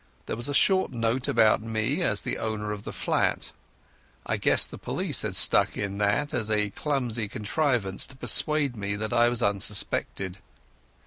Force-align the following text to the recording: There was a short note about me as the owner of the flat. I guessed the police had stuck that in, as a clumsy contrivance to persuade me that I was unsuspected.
There 0.25 0.35
was 0.35 0.49
a 0.49 0.53
short 0.55 0.89
note 0.91 1.27
about 1.27 1.61
me 1.61 2.01
as 2.01 2.21
the 2.21 2.39
owner 2.39 2.71
of 2.71 2.85
the 2.85 2.91
flat. 2.91 3.51
I 4.25 4.35
guessed 4.37 4.71
the 4.71 4.79
police 4.79 5.21
had 5.21 5.35
stuck 5.35 5.73
that 5.73 5.83
in, 5.83 6.01
as 6.01 6.49
a 6.49 6.71
clumsy 6.71 7.27
contrivance 7.27 8.07
to 8.07 8.15
persuade 8.15 8.75
me 8.75 8.95
that 8.95 9.13
I 9.13 9.29
was 9.29 9.43
unsuspected. 9.43 10.39